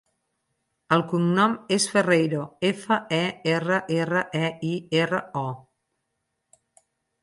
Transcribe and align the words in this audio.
El 0.95 1.03
cognom 1.11 1.53
és 1.77 1.85
Ferreiro: 1.91 2.47
efa, 2.71 2.99
e, 3.21 3.23
erra, 3.55 3.81
erra, 4.01 4.27
e, 4.43 4.45
i, 4.75 4.77
erra, 5.07 5.25
o. 5.49 6.79